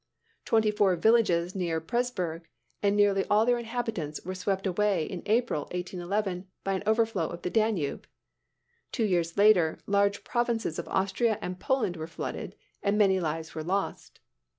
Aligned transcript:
Twenty 0.45 0.71
four 0.71 0.95
villages 0.95 1.53
near 1.53 1.79
Presburg, 1.79 2.45
and 2.81 2.97
nearly 2.97 3.23
all 3.29 3.45
their 3.45 3.59
inhabitants, 3.59 4.19
were 4.25 4.33
swept 4.33 4.65
away 4.65 5.05
in 5.05 5.21
April, 5.27 5.65
1811, 5.73 6.47
by 6.63 6.73
an 6.73 6.81
overflow 6.87 7.27
of 7.29 7.43
the 7.43 7.51
Danube. 7.51 8.07
Two 8.91 9.05
years 9.05 9.37
later, 9.37 9.77
large 9.85 10.23
provinces 10.23 10.79
in 10.79 10.87
Austria 10.87 11.37
and 11.39 11.59
Poland 11.59 11.97
were 11.97 12.07
flooded, 12.07 12.55
and 12.81 12.97
many 12.97 13.19
lives 13.19 13.53
were 13.53 13.61
lost. 13.63 14.19